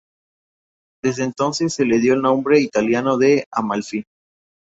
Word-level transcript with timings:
Desde 1.03 1.23
entonces 1.25 1.75
se 1.75 1.85
le 1.85 1.99
dio 1.99 2.15
el 2.15 2.23
nombre 2.23 2.59
italiano 2.59 3.19
de 3.19 3.45
Amalfi. 3.51 4.03